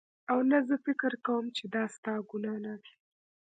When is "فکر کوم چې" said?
0.85-1.63